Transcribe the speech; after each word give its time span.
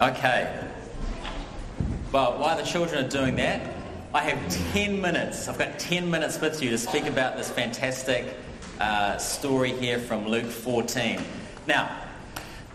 Okay. 0.00 0.62
Well, 2.12 2.38
while 2.38 2.54
the 2.54 2.62
children 2.62 3.02
are 3.02 3.08
doing 3.08 3.36
that, 3.36 3.66
I 4.12 4.22
have 4.24 4.72
10 4.74 5.00
minutes. 5.00 5.48
I've 5.48 5.58
got 5.58 5.78
10 5.78 6.10
minutes 6.10 6.38
with 6.38 6.62
you 6.62 6.68
to 6.68 6.76
speak 6.76 7.06
about 7.06 7.38
this 7.38 7.50
fantastic 7.50 8.36
uh, 8.78 9.16
story 9.16 9.72
here 9.72 9.98
from 9.98 10.28
Luke 10.28 10.44
14. 10.44 11.22
Now, 11.66 11.96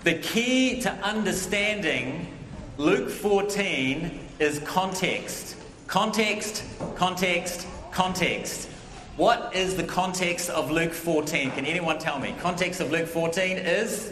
the 0.03 0.15
key 0.15 0.81
to 0.81 0.91
understanding 1.03 2.35
Luke 2.79 3.11
14 3.11 4.19
is 4.39 4.57
context. 4.59 5.57
Context, 5.85 6.63
context, 6.95 7.67
context. 7.91 8.67
What 9.15 9.55
is 9.55 9.75
the 9.75 9.83
context 9.83 10.49
of 10.49 10.71
Luke 10.71 10.93
14? 10.93 11.51
Can 11.51 11.67
anyone 11.67 11.99
tell 11.99 12.17
me? 12.17 12.33
Context 12.39 12.81
of 12.81 12.91
Luke 12.91 13.07
14 13.07 13.57
is 13.59 14.11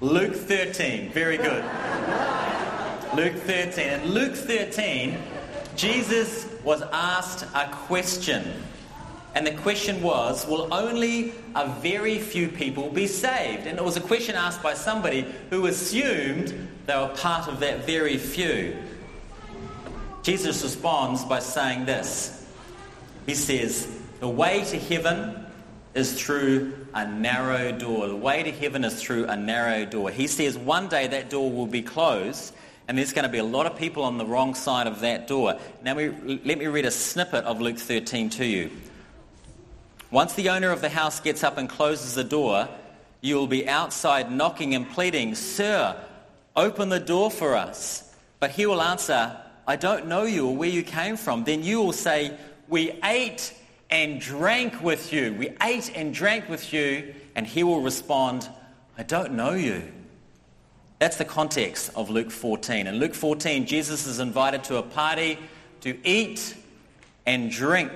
Luke 0.00 0.34
13. 0.34 1.10
Very 1.10 1.36
good. 1.36 1.62
Luke 3.14 3.34
13. 3.34 3.86
In 3.86 4.06
Luke 4.06 4.34
13, 4.34 5.18
Jesus 5.76 6.48
was 6.64 6.82
asked 6.90 7.44
a 7.54 7.68
question. 7.70 8.50
And 9.34 9.46
the 9.46 9.52
question 9.52 10.00
was, 10.00 10.46
will 10.46 10.72
only 10.72 11.34
a 11.54 11.68
very 11.68 12.18
few 12.18 12.48
people 12.48 12.88
be 12.88 13.06
saved? 13.06 13.66
And 13.66 13.78
it 13.78 13.84
was 13.84 13.98
a 13.98 14.00
question 14.00 14.36
asked 14.36 14.62
by 14.62 14.72
somebody 14.72 15.26
who 15.50 15.66
assumed 15.66 16.68
they 16.86 16.96
were 16.96 17.14
part 17.16 17.46
of 17.46 17.60
that 17.60 17.84
very 17.84 18.16
few. 18.16 18.74
Jesus 20.22 20.62
responds 20.62 21.24
by 21.24 21.40
saying 21.40 21.84
this 21.84 22.46
He 23.26 23.34
says, 23.34 23.86
The 24.20 24.28
way 24.28 24.64
to 24.64 24.78
heaven 24.78 25.46
is 25.94 26.20
through 26.20 26.86
a 26.94 27.06
narrow 27.06 27.72
door. 27.72 28.08
The 28.08 28.16
way 28.16 28.42
to 28.42 28.52
heaven 28.52 28.84
is 28.84 29.02
through 29.02 29.26
a 29.26 29.36
narrow 29.36 29.84
door. 29.84 30.10
He 30.10 30.26
says 30.26 30.56
one 30.56 30.88
day 30.88 31.08
that 31.08 31.30
door 31.30 31.50
will 31.50 31.66
be 31.66 31.82
closed 31.82 32.54
and 32.90 32.98
there's 32.98 33.12
going 33.12 33.22
to 33.24 33.28
be 33.28 33.38
a 33.38 33.44
lot 33.44 33.66
of 33.66 33.76
people 33.76 34.02
on 34.02 34.18
the 34.18 34.26
wrong 34.26 34.54
side 34.54 34.88
of 34.88 34.98
that 35.00 35.28
door. 35.28 35.56
Now, 35.80 35.94
we, 35.94 36.08
let 36.44 36.58
me 36.58 36.66
read 36.66 36.86
a 36.86 36.90
snippet 36.90 37.44
of 37.44 37.60
Luke 37.60 37.78
13 37.78 38.30
to 38.30 38.44
you. 38.44 38.68
Once 40.10 40.34
the 40.34 40.48
owner 40.48 40.72
of 40.72 40.80
the 40.80 40.88
house 40.88 41.20
gets 41.20 41.44
up 41.44 41.56
and 41.56 41.68
closes 41.68 42.16
the 42.16 42.24
door, 42.24 42.68
you 43.20 43.36
will 43.36 43.46
be 43.46 43.68
outside 43.68 44.32
knocking 44.32 44.74
and 44.74 44.90
pleading, 44.90 45.36
Sir, 45.36 45.96
open 46.56 46.88
the 46.88 46.98
door 46.98 47.30
for 47.30 47.54
us. 47.54 48.12
But 48.40 48.50
he 48.50 48.66
will 48.66 48.82
answer, 48.82 49.36
I 49.68 49.76
don't 49.76 50.08
know 50.08 50.24
you 50.24 50.48
or 50.48 50.56
where 50.56 50.68
you 50.68 50.82
came 50.82 51.16
from. 51.16 51.44
Then 51.44 51.62
you 51.62 51.80
will 51.80 51.92
say, 51.92 52.36
We 52.66 52.98
ate 53.04 53.54
and 53.90 54.20
drank 54.20 54.82
with 54.82 55.12
you. 55.12 55.34
We 55.34 55.50
ate 55.62 55.90
and 55.94 56.14
drank 56.14 56.48
with 56.48 56.72
you. 56.72 57.14
And 57.34 57.46
he 57.46 57.62
will 57.62 57.80
respond, 57.80 58.48
I 58.98 59.02
don't 59.02 59.32
know 59.32 59.52
you. 59.52 59.82
That's 60.98 61.16
the 61.16 61.24
context 61.24 61.90
of 61.94 62.10
Luke 62.10 62.30
14. 62.30 62.86
In 62.86 62.96
Luke 62.96 63.14
14, 63.14 63.66
Jesus 63.66 64.06
is 64.06 64.18
invited 64.18 64.64
to 64.64 64.76
a 64.76 64.82
party 64.82 65.38
to 65.80 65.96
eat 66.06 66.54
and 67.24 67.50
drink. 67.50 67.92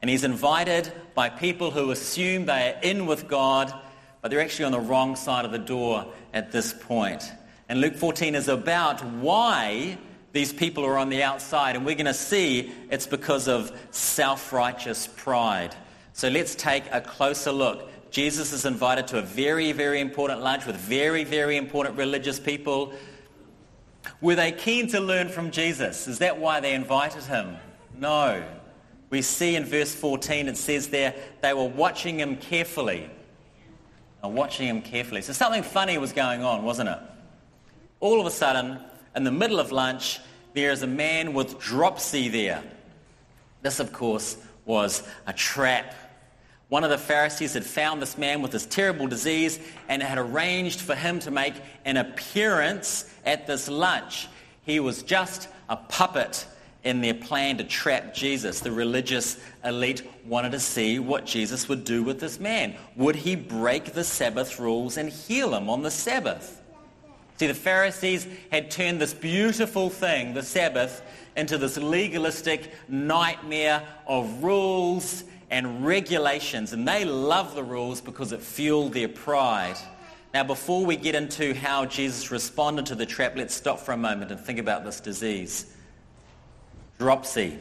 And 0.00 0.10
he's 0.10 0.24
invited 0.24 0.90
by 1.14 1.28
people 1.28 1.70
who 1.70 1.90
assume 1.90 2.46
they 2.46 2.72
are 2.72 2.80
in 2.82 3.06
with 3.06 3.28
God, 3.28 3.74
but 4.22 4.30
they're 4.30 4.40
actually 4.40 4.66
on 4.66 4.72
the 4.72 4.80
wrong 4.80 5.16
side 5.16 5.44
of 5.44 5.52
the 5.52 5.58
door 5.58 6.06
at 6.32 6.52
this 6.52 6.72
point. 6.72 7.30
And 7.68 7.80
Luke 7.80 7.96
14 7.96 8.34
is 8.34 8.48
about 8.48 9.04
why 9.04 9.98
these 10.32 10.52
people 10.52 10.84
are 10.84 10.98
on 10.98 11.08
the 11.08 11.22
outside. 11.22 11.76
And 11.76 11.84
we're 11.84 11.94
going 11.94 12.06
to 12.06 12.14
see 12.14 12.72
it's 12.90 13.06
because 13.06 13.48
of 13.48 13.72
self 13.90 14.52
righteous 14.52 15.06
pride. 15.06 15.74
So 16.12 16.28
let's 16.28 16.54
take 16.54 16.84
a 16.92 17.00
closer 17.00 17.52
look. 17.52 17.88
Jesus 18.10 18.52
is 18.52 18.64
invited 18.64 19.06
to 19.08 19.18
a 19.18 19.22
very, 19.22 19.72
very 19.72 20.00
important 20.00 20.40
lunch 20.40 20.66
with 20.66 20.76
very, 20.76 21.24
very 21.24 21.56
important 21.56 21.96
religious 21.96 22.40
people. 22.40 22.92
Were 24.20 24.34
they 24.34 24.52
keen 24.52 24.88
to 24.88 25.00
learn 25.00 25.28
from 25.28 25.50
Jesus? 25.50 26.08
Is 26.08 26.18
that 26.18 26.38
why 26.38 26.60
they 26.60 26.74
invited 26.74 27.24
him? 27.24 27.56
No. 27.96 28.42
We 29.10 29.22
see 29.22 29.56
in 29.56 29.64
verse 29.64 29.94
14 29.94 30.48
it 30.48 30.56
says 30.56 30.88
there 30.88 31.14
they 31.40 31.54
were 31.54 31.68
watching 31.68 32.18
him 32.18 32.36
carefully. 32.36 33.10
watching 34.22 34.68
him 34.68 34.82
carefully. 34.82 35.22
So 35.22 35.32
something 35.32 35.62
funny 35.62 35.98
was 35.98 36.12
going 36.12 36.42
on, 36.42 36.64
wasn't 36.64 36.90
it? 36.90 36.98
All 38.00 38.20
of 38.20 38.26
a 38.26 38.30
sudden, 38.30 38.78
in 39.14 39.24
the 39.24 39.32
middle 39.32 39.60
of 39.60 39.72
lunch, 39.72 40.20
there 40.54 40.70
is 40.70 40.82
a 40.82 40.86
man 40.86 41.32
with 41.32 41.58
dropsy 41.58 42.28
there. 42.28 42.62
This, 43.62 43.80
of 43.80 43.92
course, 43.92 44.36
was 44.64 45.02
a 45.26 45.32
trap. 45.32 45.94
One 46.68 46.84
of 46.84 46.90
the 46.90 46.98
Pharisees 46.98 47.54
had 47.54 47.64
found 47.64 48.02
this 48.02 48.18
man 48.18 48.42
with 48.42 48.50
this 48.50 48.66
terrible 48.66 49.06
disease 49.06 49.58
and 49.88 50.02
had 50.02 50.18
arranged 50.18 50.80
for 50.80 50.94
him 50.94 51.18
to 51.20 51.30
make 51.30 51.54
an 51.84 51.96
appearance 51.96 53.10
at 53.24 53.46
this 53.46 53.68
lunch. 53.68 54.28
He 54.62 54.80
was 54.80 55.02
just 55.02 55.48
a 55.68 55.76
puppet 55.76 56.46
in 56.84 57.00
their 57.00 57.14
plan 57.14 57.58
to 57.58 57.64
trap 57.64 58.14
Jesus. 58.14 58.60
The 58.60 58.70
religious 58.70 59.38
elite 59.64 60.02
wanted 60.26 60.52
to 60.52 60.60
see 60.60 60.98
what 60.98 61.24
Jesus 61.24 61.68
would 61.68 61.84
do 61.84 62.02
with 62.02 62.20
this 62.20 62.38
man. 62.38 62.74
Would 62.96 63.16
he 63.16 63.34
break 63.34 63.92
the 63.92 64.04
Sabbath 64.04 64.58
rules 64.58 64.96
and 64.96 65.08
heal 65.08 65.54
him 65.54 65.68
on 65.70 65.82
the 65.82 65.90
Sabbath? 65.90 66.57
See, 67.38 67.46
the 67.46 67.54
Pharisees 67.54 68.26
had 68.50 68.70
turned 68.70 69.00
this 69.00 69.14
beautiful 69.14 69.90
thing, 69.90 70.34
the 70.34 70.42
Sabbath, 70.42 71.02
into 71.36 71.56
this 71.56 71.76
legalistic 71.76 72.72
nightmare 72.88 73.86
of 74.08 74.42
rules 74.42 75.22
and 75.48 75.86
regulations. 75.86 76.72
And 76.72 76.86
they 76.86 77.04
love 77.04 77.54
the 77.54 77.62
rules 77.62 78.00
because 78.00 78.32
it 78.32 78.40
fueled 78.40 78.92
their 78.92 79.08
pride. 79.08 79.76
Now, 80.34 80.42
before 80.42 80.84
we 80.84 80.96
get 80.96 81.14
into 81.14 81.54
how 81.54 81.86
Jesus 81.86 82.32
responded 82.32 82.86
to 82.86 82.96
the 82.96 83.06
trap, 83.06 83.34
let's 83.36 83.54
stop 83.54 83.78
for 83.78 83.92
a 83.92 83.96
moment 83.96 84.32
and 84.32 84.40
think 84.40 84.58
about 84.58 84.84
this 84.84 84.98
disease. 84.98 85.72
Dropsy. 86.98 87.56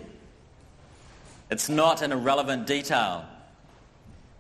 It's 1.51 1.69
not 1.69 2.01
an 2.01 2.11
irrelevant 2.11 2.65
detail. 2.65 3.25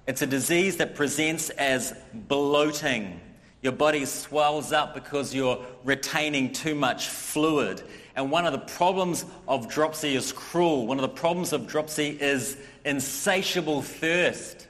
It's 0.07 0.23
a 0.23 0.27
disease 0.27 0.77
that 0.77 0.95
presents 0.95 1.51
as 1.51 1.93
bloating 2.11 3.21
your 3.67 3.73
body 3.73 4.05
swells 4.05 4.71
up 4.71 4.93
because 4.93 5.35
you're 5.35 5.59
retaining 5.83 6.53
too 6.53 6.73
much 6.73 7.09
fluid. 7.09 7.83
And 8.15 8.31
one 8.31 8.45
of 8.45 8.53
the 8.53 8.59
problems 8.59 9.25
of 9.45 9.67
dropsy 9.67 10.15
is 10.15 10.31
cruel. 10.31 10.87
One 10.87 10.97
of 10.97 11.01
the 11.01 11.09
problems 11.09 11.51
of 11.51 11.67
dropsy 11.67 12.17
is 12.21 12.55
insatiable 12.85 13.81
thirst 13.81 14.67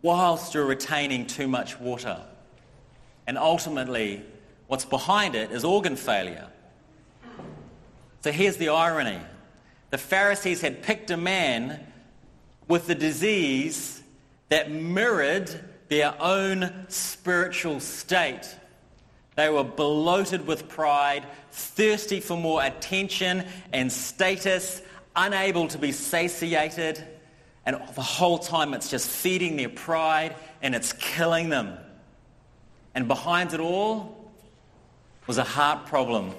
whilst 0.00 0.54
you're 0.54 0.64
retaining 0.64 1.26
too 1.26 1.46
much 1.46 1.78
water. 1.78 2.24
And 3.26 3.36
ultimately, 3.36 4.22
what's 4.66 4.86
behind 4.86 5.34
it 5.34 5.50
is 5.50 5.66
organ 5.66 5.96
failure. 5.96 6.48
So 8.22 8.32
here's 8.32 8.56
the 8.56 8.70
irony 8.70 9.20
the 9.90 9.98
Pharisees 9.98 10.62
had 10.62 10.82
picked 10.82 11.10
a 11.10 11.18
man 11.18 11.86
with 12.68 12.86
the 12.86 12.94
disease 12.94 14.02
that 14.48 14.70
mirrored 14.70 15.60
their 15.88 16.14
own 16.20 16.72
spiritual 16.88 17.80
state. 17.80 18.54
They 19.36 19.50
were 19.50 19.64
bloated 19.64 20.46
with 20.46 20.68
pride, 20.68 21.26
thirsty 21.50 22.20
for 22.20 22.36
more 22.36 22.62
attention 22.62 23.44
and 23.72 23.92
status, 23.92 24.80
unable 25.16 25.68
to 25.68 25.78
be 25.78 25.92
satiated. 25.92 27.02
And 27.66 27.76
the 27.94 28.02
whole 28.02 28.38
time 28.38 28.74
it's 28.74 28.90
just 28.90 29.08
feeding 29.08 29.56
their 29.56 29.68
pride 29.68 30.36
and 30.62 30.74
it's 30.74 30.92
killing 30.92 31.48
them. 31.48 31.76
And 32.94 33.08
behind 33.08 33.52
it 33.52 33.60
all 33.60 34.32
was 35.26 35.38
a 35.38 35.44
heart 35.44 35.86
problem. 35.86 36.32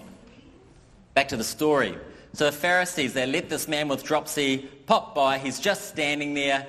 Back 1.16 1.30
to 1.30 1.38
the 1.38 1.44
story. 1.44 1.98
So 2.34 2.46
the 2.46 2.52
Pharisees, 2.52 3.14
they 3.14 3.26
let 3.26 3.50
this 3.50 3.68
man 3.68 3.88
with 3.88 4.04
dropsy 4.04 4.70
pop 4.86 5.16
by. 5.16 5.38
He's 5.38 5.60
just 5.60 5.88
standing 5.90 6.34
there. 6.34 6.68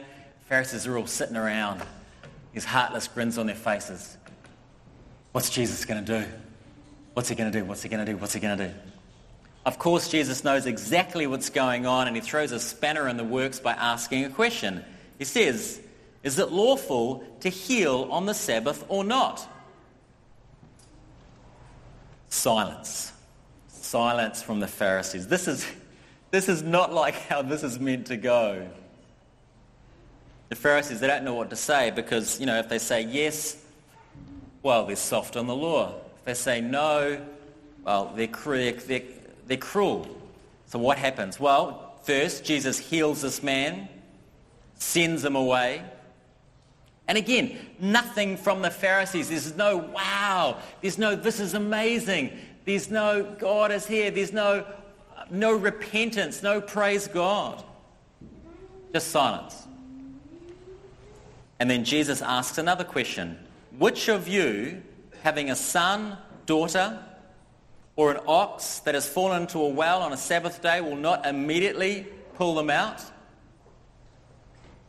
Pharisees 0.49 0.87
are 0.87 0.97
all 0.97 1.07
sitting 1.07 1.37
around 1.37 1.83
these 2.57 2.65
heartless 2.65 3.07
grins 3.07 3.37
on 3.37 3.45
their 3.45 3.55
faces. 3.55 4.17
What's 5.33 5.51
Jesus 5.51 5.85
going 5.85 6.03
to 6.03 6.21
do? 6.21 6.27
What's 7.13 7.29
he 7.29 7.35
going 7.35 7.53
to 7.53 7.61
do? 7.61 7.67
What's 7.67 7.83
he 7.83 7.91
going 7.91 8.03
to 8.03 8.11
do? 8.11 8.17
What's 8.17 8.33
he 8.33 8.41
going 8.41 8.57
to 8.57 8.69
do? 8.69 8.75
Of 9.67 9.79
course, 9.79 10.09
Jesus 10.09 10.43
knows 10.43 10.65
exactly 10.65 11.27
what's 11.27 11.51
going 11.51 11.85
on 11.85 12.07
and 12.07 12.17
he 12.17 12.23
throws 12.23 12.53
a 12.53 12.59
spanner 12.59 13.09
in 13.09 13.19
the 13.19 13.25
works 13.25 13.61
by 13.61 13.73
asking 13.75 14.25
a 14.25 14.31
question. 14.31 14.83
He 15.19 15.27
says, 15.27 15.83
Is 16.23 16.39
it 16.39 16.51
lawful 16.51 17.25
to 17.41 17.51
heal 17.51 18.09
on 18.11 18.25
the 18.25 18.33
Sabbath 18.33 18.87
or 18.89 19.05
not? 19.05 19.47
Silence. 22.31 23.13
Silence 23.69 24.41
from 24.41 24.61
the 24.61 24.67
Pharisees. 24.67 25.29
This 25.29 25.47
is, 25.47 25.67
this 26.31 26.49
is 26.49 26.63
not 26.63 26.91
like 26.91 27.17
how 27.17 27.43
this 27.43 27.63
is 27.63 27.79
meant 27.79 28.07
to 28.07 28.17
go. 28.17 28.67
The 30.49 30.57
Pharisees, 30.57 31.01
they 31.01 31.07
don't 31.07 31.25
know 31.25 31.35
what 31.35 31.51
to 31.51 31.57
say 31.57 31.91
because, 31.91 32.39
you 32.39 32.47
know, 32.47 32.59
if 32.59 32.69
they 32.69 32.79
say 32.79 33.03
yes, 33.03 33.57
well, 34.63 34.87
they're 34.87 34.97
soft 34.97 35.37
on 35.37 35.47
the 35.47 35.57
law. 35.57 35.95
If 36.19 36.25
they 36.25 36.35
say 36.35 36.61
no, 36.61 37.21
well, 37.85 38.13
they're, 38.15 38.27
they're, 38.27 39.03
they're 39.47 39.57
cruel. 39.57 40.09
So 40.67 40.79
what 40.79 40.99
happens? 40.99 41.39
Well, 41.41 41.95
first, 42.03 42.45
Jesus 42.45 42.79
heals 42.79 43.23
this 43.23 43.43
man, 43.43 43.89
sends 44.75 45.25
him 45.25 45.37
away. 45.37 45.83
And 47.09 47.17
again, 47.17 47.59
nothing 47.79 48.37
from 48.37 48.63
the 48.63 48.71
Pharisees. 48.71 49.29
There's 49.29 49.57
no 49.57 49.77
wow. 49.77 50.59
There's 50.81 50.99
no 50.99 51.15
this 51.15 51.39
is 51.39 51.55
amazing. 51.55 52.37
There's 52.65 52.91
no 52.91 53.23
God 53.39 53.71
is 53.71 53.87
here. 53.87 54.11
There's 54.11 54.33
no 54.33 54.67
no 55.31 55.53
repentance, 55.53 56.43
no 56.43 56.61
praise 56.61 57.07
God. 57.07 57.63
Just 58.93 59.09
silence. 59.09 59.66
And 61.59 61.71
then 61.71 61.85
Jesus 61.85 62.23
asks 62.23 62.59
another 62.59 62.85
question. 62.85 63.39
Which 63.79 64.09
of 64.09 64.29
you, 64.29 64.83
having 65.23 65.51
a 65.51 65.57
son, 65.57 66.19
daughter, 66.45 67.03
or 67.97 68.11
an 68.11 68.21
ox 68.27 68.81
that 68.81 68.95
has 68.95 69.09
fallen 69.09 69.43
into 69.43 69.59
a 69.59 69.69
well 69.69 70.03
on 70.03 70.13
a 70.13 70.17
Sabbath 70.17 70.63
day, 70.63 70.81
will 70.81 70.97
not 70.97 71.27
immediately 71.27 72.07
pull 72.35 72.55
them 72.55 72.71
out? 72.71 73.03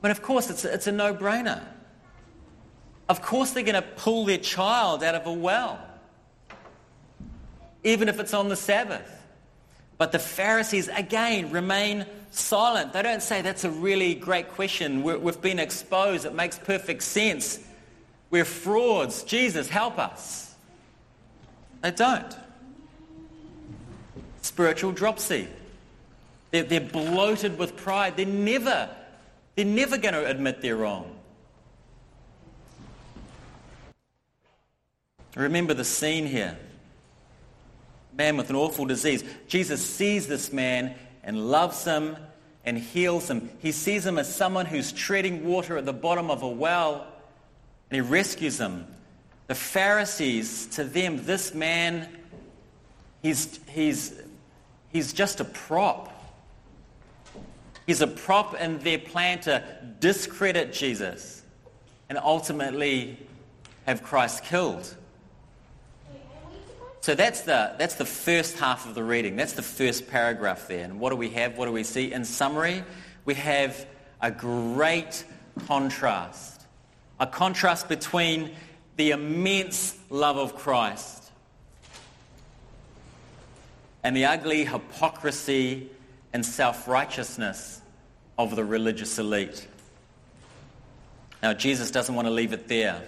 But 0.01 0.11
of 0.11 0.21
course, 0.21 0.49
it's 0.49 0.65
a, 0.65 0.73
it's 0.73 0.87
a 0.87 0.91
no 0.91 1.13
brainer. 1.13 1.63
Of 3.09 3.21
course, 3.21 3.51
they're 3.51 3.63
going 3.63 3.75
to 3.75 3.81
pull 3.81 4.25
their 4.25 4.37
child 4.37 5.03
out 5.03 5.15
of 5.15 5.25
a 5.25 5.33
well, 5.33 5.79
even 7.83 8.09
if 8.09 8.19
it's 8.19 8.33
on 8.33 8.49
the 8.49 8.55
Sabbath. 8.55 9.16
But 9.97 10.11
the 10.11 10.19
Pharisees, 10.19 10.89
again, 10.89 11.51
remain 11.51 12.05
silent. 12.31 12.93
They 12.93 13.01
don't 13.01 13.21
say, 13.21 13.41
That's 13.41 13.63
a 13.63 13.71
really 13.71 14.13
great 14.13 14.49
question. 14.49 15.03
we 15.03 15.13
have 15.13 15.41
been 15.41 15.59
exposed. 15.59 16.25
It 16.25 16.33
makes 16.33 16.59
perfect 16.59 17.03
sense. 17.03 17.59
We're 18.29 18.45
frauds. 18.45 19.23
Jesus, 19.23 19.69
help 19.69 19.97
us. 19.97 20.55
They 21.81 21.91
don't. 21.91 22.35
Spiritual 24.41 24.91
dropsy. 24.91 25.47
They're, 26.51 26.63
they're 26.63 26.81
bloated 26.81 27.57
with 27.57 27.75
pride. 27.75 28.17
They're 28.17 28.25
never, 28.25 28.89
they're 29.55 29.65
never 29.65 29.97
going 29.97 30.13
to 30.13 30.25
admit 30.25 30.61
they're 30.61 30.75
wrong. 30.75 31.13
Remember 35.35 35.73
the 35.73 35.83
scene 35.83 36.25
here. 36.25 36.57
Man 38.17 38.37
with 38.37 38.49
an 38.49 38.55
awful 38.55 38.85
disease. 38.85 39.23
Jesus 39.47 39.85
sees 39.85 40.27
this 40.27 40.51
man 40.51 40.95
and 41.23 41.49
loves 41.51 41.83
him 41.83 42.17
and 42.65 42.77
heals 42.77 43.29
him. 43.29 43.49
He 43.59 43.71
sees 43.71 44.05
him 44.05 44.17
as 44.17 44.33
someone 44.33 44.65
who's 44.65 44.91
treading 44.91 45.45
water 45.45 45.77
at 45.77 45.85
the 45.85 45.93
bottom 45.93 46.31
of 46.31 46.41
a 46.41 46.49
well 46.49 47.07
and 47.89 47.95
he 47.95 48.01
rescues 48.01 48.59
him. 48.59 48.87
The 49.47 49.55
Pharisees, 49.55 50.67
to 50.75 50.83
them, 50.83 51.23
this 51.25 51.53
man, 51.53 52.09
he's, 53.21 53.59
he's, 53.69 54.19
he's 54.91 55.13
just 55.13 55.39
a 55.39 55.45
prop. 55.45 56.13
He's 57.85 58.01
a 58.01 58.07
prop 58.07 58.59
in 58.59 58.79
their 58.79 58.97
plan 58.99 59.39
to 59.41 59.63
discredit 60.01 60.73
Jesus 60.73 61.41
and 62.09 62.17
ultimately 62.17 63.17
have 63.85 64.03
Christ 64.03 64.43
killed. 64.43 64.93
So 67.07 67.15
that's 67.15 67.43
the, 67.43 67.73
that's 67.77 67.95
the 67.95 68.03
first 68.03 68.59
half 68.59 68.85
of 68.85 68.93
the 68.93 69.01
reading. 69.01 69.37
That's 69.37 69.53
the 69.53 69.61
first 69.61 70.09
paragraph 70.09 70.67
there. 70.67 70.83
And 70.83 70.99
what 70.99 71.11
do 71.11 71.15
we 71.15 71.29
have? 71.29 71.57
What 71.57 71.67
do 71.67 71.71
we 71.71 71.83
see? 71.85 72.11
In 72.11 72.25
summary, 72.25 72.83
we 73.23 73.33
have 73.35 73.87
a 74.21 74.29
great 74.29 75.23
contrast. 75.67 76.65
A 77.17 77.25
contrast 77.25 77.87
between 77.87 78.51
the 78.97 79.11
immense 79.11 79.97
love 80.09 80.35
of 80.35 80.57
Christ 80.57 81.31
and 84.03 84.13
the 84.13 84.25
ugly 84.25 84.65
hypocrisy 84.65 85.89
and 86.33 86.45
self-righteousness 86.45 87.79
of 88.37 88.53
the 88.57 88.65
religious 88.65 89.17
elite. 89.17 89.65
Now, 91.41 91.53
Jesus 91.53 91.89
doesn't 91.89 92.13
want 92.13 92.27
to 92.27 92.33
leave 92.33 92.51
it 92.51 92.67
there. 92.67 93.01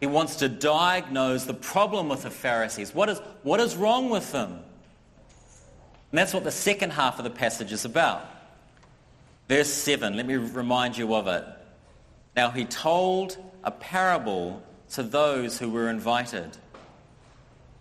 He 0.00 0.06
wants 0.06 0.36
to 0.36 0.48
diagnose 0.48 1.44
the 1.44 1.54
problem 1.54 2.08
with 2.08 2.22
the 2.22 2.30
Pharisees. 2.30 2.94
What 2.94 3.08
is, 3.08 3.18
what 3.42 3.60
is 3.60 3.76
wrong 3.76 4.10
with 4.10 4.30
them? 4.32 4.60
And 6.10 6.18
that's 6.18 6.32
what 6.32 6.44
the 6.44 6.50
second 6.50 6.92
half 6.92 7.18
of 7.18 7.24
the 7.24 7.30
passage 7.30 7.72
is 7.72 7.84
about. 7.84 8.24
Verse 9.48 9.68
7, 9.68 10.16
let 10.16 10.26
me 10.26 10.36
remind 10.36 10.96
you 10.96 11.14
of 11.14 11.26
it. 11.26 11.44
Now 12.36 12.50
he 12.50 12.64
told 12.64 13.36
a 13.64 13.70
parable 13.70 14.62
to 14.90 15.02
those 15.02 15.58
who 15.58 15.70
were 15.70 15.90
invited 15.90 16.56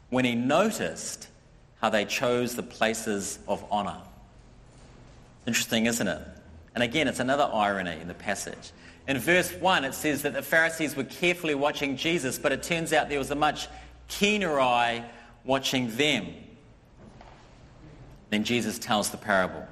when 0.09 0.25
he 0.25 0.35
noticed 0.35 1.27
how 1.81 1.89
they 1.89 2.05
chose 2.05 2.55
the 2.55 2.63
places 2.63 3.39
of 3.47 3.63
honor. 3.69 4.01
Interesting, 5.45 5.85
isn't 5.85 6.07
it? 6.07 6.21
And 6.73 6.83
again, 6.83 7.07
it's 7.07 7.19
another 7.19 7.49
irony 7.53 7.99
in 8.01 8.07
the 8.07 8.13
passage. 8.13 8.71
In 9.07 9.17
verse 9.17 9.53
1, 9.53 9.85
it 9.85 9.93
says 9.93 10.23
that 10.23 10.33
the 10.33 10.41
Pharisees 10.41 10.95
were 10.95 11.05
carefully 11.05 11.55
watching 11.55 11.95
Jesus, 11.95 12.37
but 12.37 12.51
it 12.51 12.61
turns 12.61 12.91
out 12.91 13.07
there 13.07 13.19
was 13.19 13.31
a 13.31 13.35
much 13.35 13.67
keener 14.09 14.59
eye 14.59 15.05
watching 15.45 15.95
them. 15.95 16.27
Then 18.29 18.43
Jesus 18.43 18.77
tells 18.77 19.09
the 19.09 19.17
parable. 19.17 19.65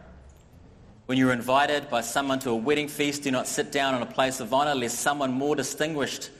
When 1.05 1.17
you're 1.17 1.33
invited 1.33 1.89
by 1.89 2.01
someone 2.01 2.39
to 2.39 2.49
a 2.51 2.55
wedding 2.55 2.87
feast, 2.87 3.23
do 3.23 3.31
not 3.31 3.47
sit 3.47 3.71
down 3.71 3.93
on 3.93 4.01
a 4.01 4.07
place 4.07 4.39
of 4.39 4.53
honor, 4.53 4.73
lest 4.73 4.99
someone 4.99 5.33
more 5.33 5.55
distinguished 5.55 6.31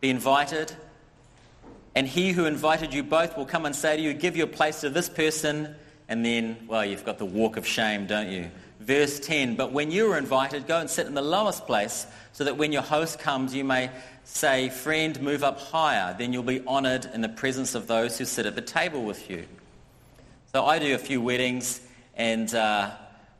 be 0.00 0.10
invited. 0.10 0.74
And 1.94 2.08
he 2.08 2.32
who 2.32 2.46
invited 2.46 2.94
you 2.94 3.02
both 3.02 3.36
will 3.36 3.46
come 3.46 3.66
and 3.66 3.76
say 3.76 3.96
to 3.96 4.02
you, 4.02 4.14
Give 4.14 4.36
your 4.36 4.46
place 4.46 4.80
to 4.80 4.90
this 4.90 5.08
person. 5.08 5.74
And 6.08 6.24
then, 6.24 6.56
well, 6.66 6.84
you've 6.84 7.04
got 7.04 7.18
the 7.18 7.26
walk 7.26 7.56
of 7.58 7.66
shame, 7.66 8.06
don't 8.06 8.30
you? 8.30 8.50
Verse 8.80 9.18
10 9.20 9.56
But 9.56 9.72
when 9.72 9.90
you 9.90 10.12
are 10.12 10.18
invited, 10.18 10.66
go 10.66 10.78
and 10.78 10.88
sit 10.88 11.06
in 11.06 11.14
the 11.14 11.22
lowest 11.22 11.66
place 11.66 12.06
so 12.32 12.44
that 12.44 12.56
when 12.56 12.72
your 12.72 12.82
host 12.82 13.18
comes, 13.18 13.54
you 13.54 13.64
may 13.64 13.90
say, 14.24 14.68
Friend, 14.68 15.20
move 15.20 15.42
up 15.42 15.58
higher. 15.58 16.14
Then 16.16 16.32
you'll 16.32 16.42
be 16.42 16.62
honored 16.66 17.06
in 17.12 17.20
the 17.20 17.28
presence 17.28 17.74
of 17.74 17.86
those 17.86 18.18
who 18.18 18.24
sit 18.24 18.46
at 18.46 18.54
the 18.54 18.62
table 18.62 19.04
with 19.04 19.28
you. 19.28 19.46
So 20.52 20.64
I 20.64 20.78
do 20.78 20.94
a 20.94 20.98
few 20.98 21.20
weddings, 21.20 21.80
and 22.16 22.54
uh, 22.54 22.90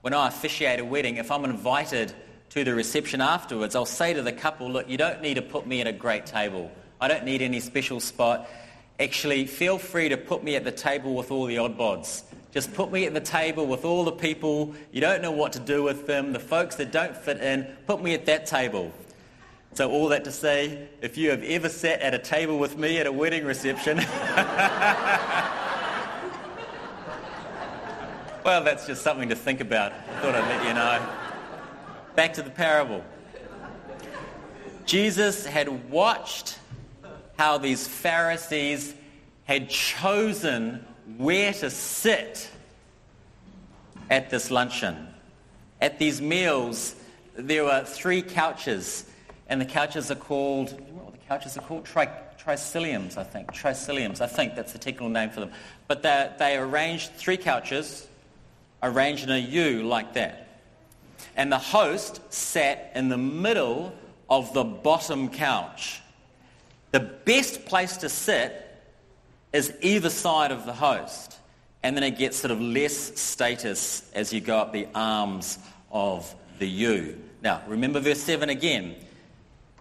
when 0.02 0.12
I 0.12 0.28
officiate 0.28 0.80
a 0.80 0.84
wedding, 0.84 1.16
if 1.16 1.30
I'm 1.30 1.44
invited 1.44 2.12
to 2.50 2.64
the 2.64 2.74
reception 2.74 3.20
afterwards, 3.20 3.76
I'll 3.76 3.86
say 3.86 4.14
to 4.14 4.22
the 4.22 4.32
couple, 4.32 4.70
Look, 4.70 4.88
you 4.88 4.98
don't 4.98 5.22
need 5.22 5.34
to 5.34 5.42
put 5.42 5.66
me 5.66 5.80
at 5.80 5.86
a 5.86 5.92
great 5.92 6.26
table. 6.26 6.70
I 7.00 7.06
don't 7.08 7.24
need 7.24 7.42
any 7.42 7.60
special 7.60 8.00
spot. 8.00 8.48
Actually, 8.98 9.46
feel 9.46 9.78
free 9.78 10.08
to 10.08 10.16
put 10.16 10.42
me 10.42 10.56
at 10.56 10.64
the 10.64 10.72
table 10.72 11.14
with 11.14 11.30
all 11.30 11.46
the 11.46 11.58
odd 11.58 11.78
bods. 11.78 12.24
Just 12.52 12.72
put 12.72 12.90
me 12.90 13.04
at 13.04 13.12
the 13.12 13.20
table 13.20 13.66
with 13.66 13.84
all 13.84 14.04
the 14.04 14.12
people 14.12 14.74
you 14.90 15.00
don't 15.00 15.20
know 15.20 15.30
what 15.30 15.52
to 15.52 15.58
do 15.58 15.82
with 15.82 16.06
them, 16.06 16.32
the 16.32 16.40
folks 16.40 16.76
that 16.76 16.90
don't 16.90 17.16
fit 17.16 17.38
in, 17.40 17.64
put 17.86 18.02
me 18.02 18.14
at 18.14 18.24
that 18.26 18.46
table. 18.46 18.90
So, 19.74 19.90
all 19.90 20.08
that 20.08 20.24
to 20.24 20.32
say, 20.32 20.88
if 21.02 21.18
you 21.18 21.30
have 21.30 21.42
ever 21.42 21.68
sat 21.68 22.00
at 22.00 22.14
a 22.14 22.18
table 22.18 22.58
with 22.58 22.78
me 22.78 22.98
at 22.98 23.06
a 23.06 23.12
wedding 23.12 23.44
reception, 23.44 23.98
well, 28.44 28.64
that's 28.64 28.86
just 28.86 29.02
something 29.02 29.28
to 29.28 29.36
think 29.36 29.60
about. 29.60 29.92
I 29.92 30.20
Thought 30.20 30.34
I'd 30.34 30.48
let 30.48 30.66
you 30.66 30.72
know. 30.74 31.06
Back 32.16 32.32
to 32.34 32.42
the 32.42 32.50
parable. 32.50 33.04
Jesus 34.86 35.44
had 35.44 35.90
watched 35.90 36.58
how 37.38 37.58
these 37.58 37.86
Pharisees 37.86 38.94
had 39.44 39.68
chosen 39.68 40.84
where 41.16 41.52
to 41.54 41.70
sit 41.70 42.50
at 44.10 44.30
this 44.30 44.50
luncheon. 44.50 45.08
At 45.80 45.98
these 45.98 46.20
meals, 46.20 46.94
there 47.36 47.64
were 47.64 47.84
three 47.84 48.22
couches, 48.22 49.04
and 49.48 49.60
the 49.60 49.64
couches 49.64 50.10
are 50.10 50.16
called, 50.16 50.70
what 50.90 51.12
the 51.12 51.18
couches 51.26 51.56
are 51.56 51.62
called? 51.62 51.84
Tri- 51.84 52.10
triciliums, 52.42 53.16
I 53.16 53.24
think. 53.24 53.52
Triciliums, 53.52 54.20
I 54.20 54.26
think 54.26 54.54
that's 54.54 54.72
the 54.72 54.78
technical 54.78 55.08
name 55.08 55.30
for 55.30 55.40
them. 55.40 55.52
But 55.86 56.02
they 56.02 56.56
arranged 56.56 57.12
three 57.14 57.36
couches, 57.36 58.08
arranged 58.82 59.24
in 59.24 59.30
a 59.30 59.38
U 59.38 59.82
like 59.82 60.14
that. 60.14 60.46
And 61.36 61.52
the 61.52 61.58
host 61.58 62.20
sat 62.32 62.92
in 62.94 63.08
the 63.08 63.18
middle 63.18 63.92
of 64.28 64.52
the 64.54 64.64
bottom 64.64 65.28
couch. 65.28 66.00
The 66.90 67.00
best 67.00 67.66
place 67.66 67.98
to 67.98 68.08
sit 68.08 68.64
is 69.52 69.72
either 69.80 70.10
side 70.10 70.52
of 70.52 70.66
the 70.66 70.72
host. 70.72 71.38
And 71.82 71.96
then 71.96 72.02
it 72.02 72.18
gets 72.18 72.38
sort 72.38 72.50
of 72.50 72.60
less 72.60 73.18
status 73.20 74.10
as 74.14 74.32
you 74.32 74.40
go 74.40 74.58
up 74.58 74.72
the 74.72 74.88
arms 74.94 75.58
of 75.90 76.34
the 76.58 76.68
U. 76.68 77.18
Now, 77.42 77.62
remember 77.66 78.00
verse 78.00 78.20
7 78.20 78.48
again. 78.48 78.96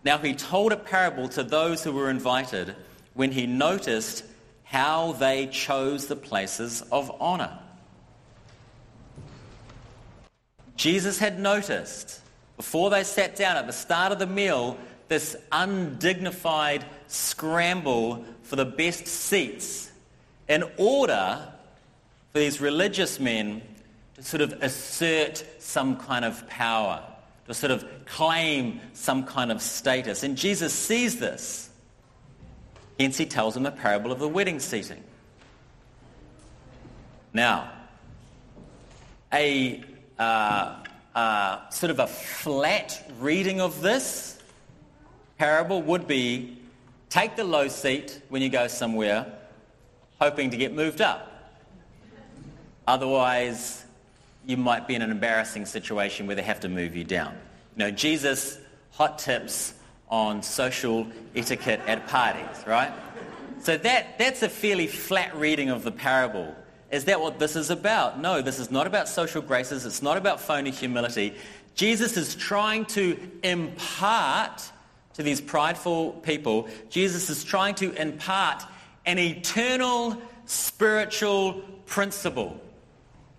Now 0.03 0.17
he 0.19 0.33
told 0.33 0.71
a 0.71 0.77
parable 0.77 1.27
to 1.29 1.43
those 1.43 1.83
who 1.83 1.91
were 1.91 2.09
invited 2.09 2.75
when 3.13 3.31
he 3.31 3.47
noticed 3.47 4.23
how 4.63 5.13
they 5.13 5.47
chose 5.47 6.07
the 6.07 6.15
places 6.15 6.83
of 6.91 7.11
honor. 7.19 7.57
Jesus 10.75 11.17
had 11.17 11.39
noticed 11.39 12.21
before 12.57 12.89
they 12.89 13.03
sat 13.03 13.35
down 13.35 13.57
at 13.57 13.65
the 13.65 13.73
start 13.73 14.11
of 14.11 14.19
the 14.19 14.27
meal 14.27 14.77
this 15.07 15.35
undignified 15.51 16.85
scramble 17.07 18.25
for 18.47 18.55
the 18.55 18.65
best 18.65 19.05
seats 19.05 19.91
in 20.47 20.63
order 20.77 21.51
for 22.31 22.39
these 22.39 22.61
religious 22.61 23.19
men 23.19 23.61
to 24.15 24.23
sort 24.23 24.41
of 24.41 24.53
assert 24.63 25.43
some 25.59 25.97
kind 25.97 26.23
of 26.23 26.47
power, 26.47 27.03
to 27.45 27.53
sort 27.53 27.71
of 27.71 27.85
claim 28.05 28.79
some 28.93 29.25
kind 29.25 29.51
of 29.51 29.61
status. 29.61 30.23
And 30.23 30.37
Jesus 30.37 30.73
sees 30.73 31.19
this. 31.19 31.69
Hence, 32.99 33.17
he 33.17 33.25
tells 33.25 33.53
them 33.53 33.63
the 33.63 33.71
parable 33.71 34.11
of 34.11 34.19
the 34.19 34.27
wedding 34.27 34.59
seating. 34.59 35.03
Now, 37.33 37.69
a 39.31 39.83
uh, 40.17 40.83
uh, 41.13 41.69
sort 41.69 41.91
of 41.91 41.99
a 41.99 42.07
flat 42.07 43.11
reading 43.19 43.59
of 43.59 43.81
this 43.81 44.39
parable 45.37 45.81
would 45.81 46.07
be 46.07 46.56
take 47.09 47.35
the 47.35 47.43
low 47.43 47.67
seat 47.67 48.21
when 48.29 48.41
you 48.41 48.49
go 48.49 48.67
somewhere, 48.67 49.25
hoping 50.19 50.49
to 50.51 50.57
get 50.57 50.73
moved 50.73 51.01
up. 51.01 51.31
Otherwise, 52.87 53.85
you 54.45 54.57
might 54.57 54.87
be 54.87 54.95
in 54.95 55.01
an 55.01 55.11
embarrassing 55.11 55.65
situation 55.65 56.25
where 56.25 56.35
they 56.35 56.41
have 56.41 56.61
to 56.61 56.69
move 56.69 56.95
you 56.95 57.03
down. 57.03 57.33
You 57.75 57.79
know, 57.79 57.91
Jesus, 57.91 58.57
hot 58.91 59.19
tips 59.19 59.73
on 60.09 60.41
social 60.41 61.05
etiquette 61.35 61.81
at 61.85 62.07
parties, 62.07 62.65
right? 62.65 62.91
So 63.59 63.77
that, 63.77 64.17
that's 64.17 64.43
a 64.43 64.49
fairly 64.49 64.87
flat 64.87 65.35
reading 65.35 65.69
of 65.69 65.83
the 65.83 65.91
parable. 65.91 66.55
Is 66.91 67.05
that 67.05 67.19
what 67.19 67.39
this 67.39 67.57
is 67.57 67.69
about? 67.69 68.19
No, 68.19 68.41
this 68.41 68.59
is 68.59 68.71
not 68.71 68.87
about 68.87 69.09
social 69.09 69.41
graces. 69.41 69.85
It's 69.85 70.01
not 70.01 70.15
about 70.15 70.39
phony 70.39 70.71
humility. 70.71 71.33
Jesus 71.75 72.15
is 72.15 72.33
trying 72.35 72.85
to 72.85 73.17
impart 73.43 74.71
to 75.17 75.23
these 75.23 75.41
prideful 75.41 76.13
people, 76.13 76.67
Jesus 76.89 77.29
is 77.31 77.43
trying 77.43 77.73
to 77.75 77.91
impart 77.99 78.63
an 79.03 79.17
eternal 79.17 80.15
spiritual 80.45 81.53
principle. 81.87 82.61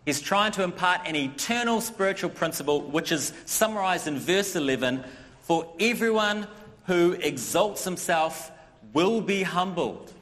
He's 0.05 0.21
trying 0.21 0.51
to 0.53 0.65
impart 0.65 1.07
an 1.07 1.15
eternal 1.15 1.81
spiritual 1.81 2.31
principle, 2.31 2.83
which 2.83 3.13
is 3.13 3.33
summarized 3.45 4.09
in 4.09 4.19
verse 4.19 4.57
11 4.57 5.05
for 5.43 5.73
everyone 5.79 6.49
who 6.87 7.13
exalts 7.13 7.85
himself 7.85 8.51
will 8.93 9.21
be 9.21 9.45
humbled, 9.45 10.13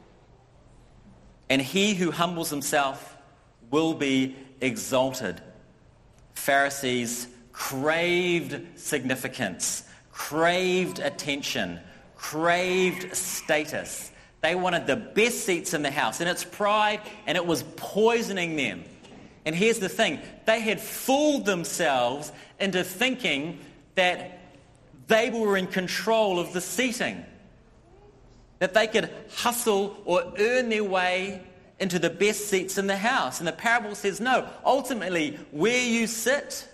and 1.48 1.62
he 1.62 1.94
who 1.94 2.10
humbles 2.10 2.50
himself 2.50 3.16
will 3.70 3.94
be 3.94 4.36
exalted. 4.60 5.40
Pharisees 6.34 7.28
craved 7.52 8.78
significance, 8.78 9.84
craved 10.16 10.98
attention, 10.98 11.78
craved 12.16 13.14
status. 13.14 14.10
They 14.40 14.54
wanted 14.54 14.86
the 14.86 14.96
best 14.96 15.44
seats 15.44 15.74
in 15.74 15.82
the 15.82 15.90
house, 15.90 16.20
and 16.20 16.28
it's 16.28 16.42
pride, 16.42 17.02
and 17.26 17.36
it 17.36 17.44
was 17.46 17.62
poisoning 17.76 18.56
them. 18.56 18.82
And 19.44 19.54
here's 19.54 19.78
the 19.78 19.90
thing 19.90 20.20
they 20.46 20.60
had 20.60 20.80
fooled 20.80 21.44
themselves 21.44 22.32
into 22.58 22.82
thinking 22.82 23.60
that 23.94 24.40
they 25.06 25.28
were 25.28 25.54
in 25.54 25.66
control 25.66 26.40
of 26.40 26.54
the 26.54 26.62
seating, 26.62 27.22
that 28.58 28.72
they 28.72 28.86
could 28.86 29.10
hustle 29.34 29.98
or 30.06 30.32
earn 30.38 30.70
their 30.70 30.82
way 30.82 31.42
into 31.78 31.98
the 31.98 32.10
best 32.10 32.48
seats 32.48 32.78
in 32.78 32.86
the 32.86 32.96
house. 32.96 33.38
And 33.38 33.46
the 33.46 33.52
parable 33.52 33.94
says, 33.94 34.18
no, 34.18 34.48
ultimately, 34.64 35.38
where 35.50 35.86
you 35.86 36.06
sit, 36.06 36.66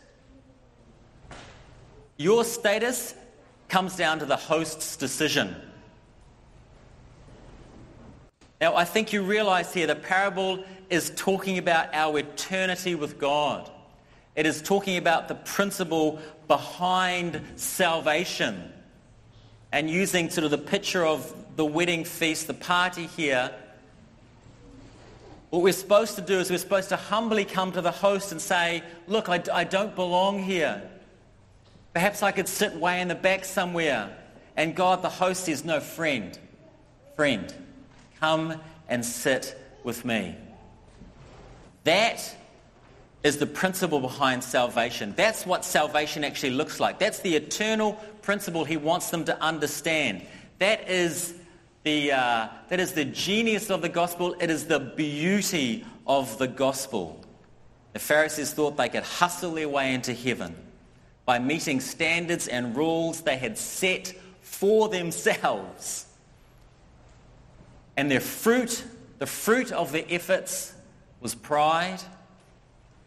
your 2.16 2.44
status 2.44 3.16
comes 3.72 3.96
down 3.96 4.18
to 4.18 4.26
the 4.26 4.36
host's 4.36 4.96
decision. 4.98 5.56
Now, 8.60 8.76
I 8.76 8.84
think 8.84 9.14
you 9.14 9.22
realize 9.22 9.72
here 9.72 9.86
the 9.86 9.96
parable 9.96 10.62
is 10.90 11.10
talking 11.16 11.56
about 11.56 11.88
our 11.94 12.18
eternity 12.18 12.94
with 12.94 13.18
God. 13.18 13.70
It 14.36 14.44
is 14.44 14.60
talking 14.60 14.98
about 14.98 15.28
the 15.28 15.36
principle 15.36 16.20
behind 16.48 17.40
salvation. 17.56 18.70
And 19.72 19.88
using 19.88 20.28
sort 20.28 20.44
of 20.44 20.50
the 20.50 20.58
picture 20.58 21.06
of 21.06 21.34
the 21.56 21.64
wedding 21.64 22.04
feast, 22.04 22.48
the 22.48 22.54
party 22.54 23.06
here, 23.06 23.52
what 25.48 25.62
we're 25.62 25.72
supposed 25.72 26.16
to 26.16 26.20
do 26.20 26.38
is 26.38 26.50
we're 26.50 26.58
supposed 26.58 26.90
to 26.90 26.96
humbly 26.96 27.46
come 27.46 27.72
to 27.72 27.80
the 27.80 27.90
host 27.90 28.32
and 28.32 28.40
say, 28.40 28.82
Look, 29.06 29.30
I, 29.30 29.42
I 29.50 29.64
don't 29.64 29.94
belong 29.94 30.42
here. 30.42 30.82
Perhaps 31.92 32.22
I 32.22 32.32
could 32.32 32.48
sit 32.48 32.74
way 32.74 33.00
in 33.00 33.08
the 33.08 33.14
back 33.14 33.44
somewhere. 33.44 34.16
And 34.56 34.74
God, 34.74 35.02
the 35.02 35.08
host, 35.08 35.44
says, 35.44 35.64
No, 35.64 35.80
friend, 35.80 36.38
friend, 37.16 37.52
come 38.20 38.60
and 38.88 39.04
sit 39.04 39.58
with 39.84 40.04
me. 40.04 40.36
That 41.84 42.36
is 43.22 43.38
the 43.38 43.46
principle 43.46 44.00
behind 44.00 44.42
salvation. 44.42 45.14
That's 45.16 45.46
what 45.46 45.64
salvation 45.64 46.24
actually 46.24 46.50
looks 46.50 46.80
like. 46.80 46.98
That's 46.98 47.20
the 47.20 47.36
eternal 47.36 47.94
principle 48.22 48.64
he 48.64 48.76
wants 48.76 49.10
them 49.10 49.24
to 49.26 49.40
understand. 49.42 50.22
That 50.58 50.88
is 50.88 51.34
the, 51.84 52.12
uh, 52.12 52.48
that 52.68 52.80
is 52.80 52.92
the 52.92 53.04
genius 53.04 53.70
of 53.70 53.82
the 53.82 53.88
gospel. 53.88 54.34
It 54.40 54.50
is 54.50 54.66
the 54.66 54.80
beauty 54.80 55.84
of 56.06 56.38
the 56.38 56.48
gospel. 56.48 57.24
The 57.92 57.98
Pharisees 57.98 58.52
thought 58.52 58.76
they 58.76 58.88
could 58.88 59.02
hustle 59.02 59.52
their 59.52 59.68
way 59.68 59.94
into 59.94 60.14
heaven 60.14 60.56
by 61.24 61.38
meeting 61.38 61.80
standards 61.80 62.48
and 62.48 62.76
rules 62.76 63.22
they 63.22 63.36
had 63.36 63.56
set 63.56 64.14
for 64.40 64.88
themselves. 64.88 66.06
And 67.96 68.10
their 68.10 68.20
fruit, 68.20 68.84
the 69.18 69.26
fruit 69.26 69.70
of 69.72 69.92
their 69.92 70.04
efforts, 70.08 70.74
was 71.20 71.34
pride, 71.34 72.00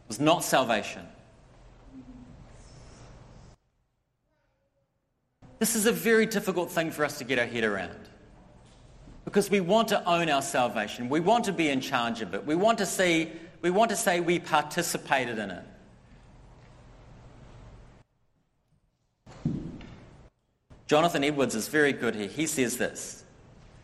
was 0.08 0.20
not 0.20 0.44
salvation. 0.44 1.06
This 5.60 5.76
is 5.76 5.86
a 5.86 5.92
very 5.92 6.26
difficult 6.26 6.70
thing 6.70 6.92
for 6.92 7.04
us 7.06 7.18
to 7.18 7.24
get 7.24 7.40
our 7.40 7.46
head 7.46 7.64
around. 7.64 8.10
Because 9.24 9.50
we 9.50 9.60
want 9.60 9.88
to 9.88 10.08
own 10.08 10.30
our 10.30 10.42
salvation. 10.42 11.10
We 11.10 11.20
want 11.20 11.46
to 11.46 11.54
be 11.54 11.70
in 11.70 11.82
charge 11.82 12.22
of 12.22 12.34
it. 12.36 12.46
We 12.46 12.56
want 12.56 12.78
to 12.78 12.86
see 12.86 13.32
we 13.62 13.72
want 13.72 13.90
to 13.90 13.96
say 13.96 14.20
we 14.20 14.38
participated 14.38 15.40
in 15.40 15.50
it. 15.50 15.64
Jonathan 20.88 21.24
Edwards 21.24 21.56
is 21.56 21.68
very 21.68 21.94
good 21.94 22.16
here. 22.16 22.28
He 22.28 22.48
says 22.48 22.78
this 22.78 23.24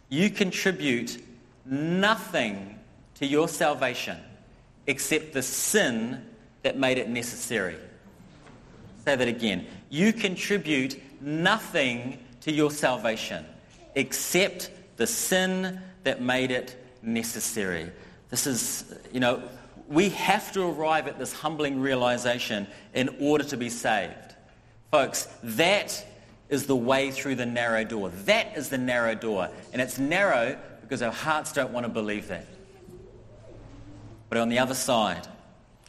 You 0.10 0.30
contribute 0.30 1.24
nothing 1.66 2.80
to 3.16 3.26
your 3.26 3.48
salvation 3.48 4.18
except 4.88 5.34
the 5.34 5.42
sin 5.42 6.26
that 6.64 6.78
made 6.78 6.98
it 6.98 7.10
necessary. 7.10 7.78
Say 9.06 9.16
that 9.16 9.28
again. 9.28 9.66
You 9.90 10.14
contribute 10.14 11.02
nothing 11.22 12.20
to 12.42 12.52
your 12.52 12.72
salvation 12.72 13.46
except 13.96 14.70
the 14.98 15.08
sin 15.08 15.80
that 16.04 16.22
made 16.22 16.52
it 16.52 16.84
necessary. 17.02 17.92
This 18.30 18.48
is, 18.48 18.94
you 19.12 19.20
know, 19.20 19.42
we 19.88 20.10
have 20.10 20.52
to 20.54 20.64
arrive 20.64 21.08
at 21.08 21.20
this 21.20 21.34
humbling 21.34 21.82
realization 21.82 22.68
in 22.94 23.10
order 23.20 23.44
to 23.46 23.58
be 23.58 23.70
saved. 23.70 24.36
Folks, 24.92 25.28
that 25.44 26.06
is 26.52 26.68
the 26.68 26.76
way 26.76 27.10
through 27.10 27.34
the 27.34 27.46
narrow 27.46 27.84
door. 27.84 28.10
That 28.26 28.58
is 28.58 28.70
the 28.70 28.78
narrow 28.78 29.16
door. 29.16 29.50
And 29.72 29.82
it's 29.82 29.98
narrow 29.98 30.60
because 30.82 31.02
our 31.02 31.12
hearts 31.12 31.54
don't 31.54 31.72
want 31.72 31.86
to 31.86 31.92
believe 31.92 32.28
that. 32.28 32.46
But 34.30 34.38
on 34.38 34.50
the 34.50 34.60
other 34.60 34.74
side, 34.74 35.26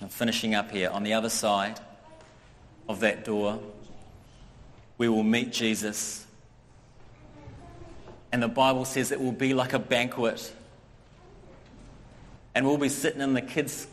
I'm 0.01 0.09
finishing 0.09 0.55
up 0.55 0.71
here, 0.71 0.89
on 0.89 1.03
the 1.03 1.15
other 1.15 1.29
side 1.29 1.81
of 2.89 3.01
that 3.01 3.25
door, 3.25 3.61
we 4.99 5.09
will 5.09 5.25
meet 5.25 5.53
Jesus. 5.53 6.25
And 8.31 8.41
the 8.41 8.49
Bible 8.49 8.85
says 8.85 9.11
it 9.11 9.21
will 9.21 9.33
be 9.33 9.55
like 9.55 9.73
a 9.73 9.81
banquet. 9.81 10.53
And 12.55 12.67
we'll 12.67 12.79
be 12.79 12.89
sitting 12.89 13.21
in 13.21 13.33
the 13.35 13.43
kids' 13.43 13.89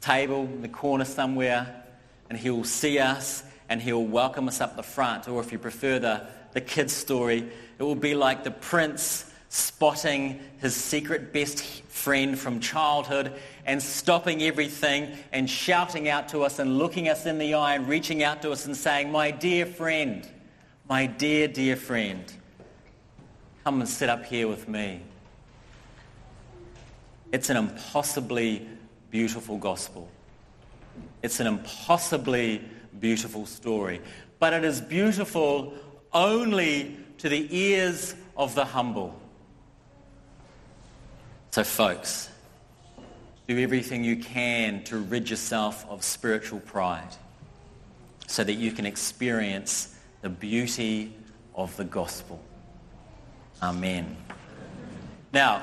table 0.00 0.44
in 0.44 0.62
the 0.62 0.68
corner 0.68 1.04
somewhere, 1.04 1.82
and 2.30 2.38
he 2.38 2.50
will 2.50 2.64
see 2.64 3.00
us 3.00 3.42
and 3.72 3.80
he'll 3.80 4.04
welcome 4.04 4.48
us 4.48 4.60
up 4.60 4.76
the 4.76 4.82
front. 4.82 5.26
Or 5.26 5.40
if 5.40 5.50
you 5.50 5.58
prefer 5.58 5.98
the, 5.98 6.26
the 6.52 6.60
kids' 6.60 6.92
story, 6.92 7.48
it 7.78 7.82
will 7.82 7.94
be 7.94 8.14
like 8.14 8.44
the 8.44 8.50
prince 8.50 9.32
spotting 9.48 10.40
his 10.58 10.76
secret 10.76 11.32
best 11.32 11.62
friend 11.84 12.38
from 12.38 12.60
childhood 12.60 13.32
and 13.64 13.82
stopping 13.82 14.42
everything 14.42 15.16
and 15.32 15.48
shouting 15.48 16.06
out 16.10 16.28
to 16.28 16.42
us 16.42 16.58
and 16.58 16.76
looking 16.76 17.08
us 17.08 17.24
in 17.24 17.38
the 17.38 17.54
eye 17.54 17.74
and 17.74 17.88
reaching 17.88 18.22
out 18.22 18.42
to 18.42 18.50
us 18.50 18.66
and 18.66 18.76
saying, 18.76 19.10
My 19.10 19.30
dear 19.30 19.64
friend, 19.64 20.28
my 20.86 21.06
dear, 21.06 21.48
dear 21.48 21.76
friend, 21.76 22.30
come 23.64 23.80
and 23.80 23.88
sit 23.88 24.10
up 24.10 24.26
here 24.26 24.48
with 24.48 24.68
me. 24.68 25.00
It's 27.32 27.48
an 27.48 27.56
impossibly 27.56 28.68
beautiful 29.10 29.56
gospel. 29.56 30.10
It's 31.22 31.40
an 31.40 31.46
impossibly 31.46 32.60
beautiful 33.00 33.46
story. 33.46 34.00
But 34.38 34.52
it 34.52 34.64
is 34.64 34.80
beautiful 34.80 35.74
only 36.12 36.96
to 37.18 37.28
the 37.28 37.46
ears 37.50 38.14
of 38.36 38.54
the 38.54 38.64
humble. 38.64 39.18
So, 41.50 41.64
folks, 41.64 42.28
do 43.46 43.58
everything 43.58 44.04
you 44.04 44.16
can 44.16 44.84
to 44.84 44.98
rid 44.98 45.28
yourself 45.28 45.86
of 45.88 46.02
spiritual 46.02 46.60
pride. 46.60 47.16
so 48.32 48.42
that 48.42 48.54
you 48.54 48.72
can 48.72 48.86
experience 48.86 49.94
the 50.22 50.28
beauty 50.30 51.14
of 51.54 51.76
the 51.76 51.84
gospel. 51.84 52.40
Amen. 53.62 54.16
Now, 55.34 55.62